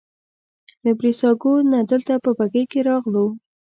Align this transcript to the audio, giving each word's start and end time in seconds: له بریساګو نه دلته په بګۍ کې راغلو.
له 0.83 0.91
بریساګو 0.99 1.53
نه 1.71 1.79
دلته 1.91 2.13
په 2.23 2.29
بګۍ 2.37 2.63
کې 2.71 2.79
راغلو. 2.89 3.25